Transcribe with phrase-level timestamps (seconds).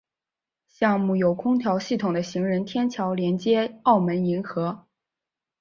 [0.65, 4.87] 项目有空调系统的行人天桥连接澳门银河。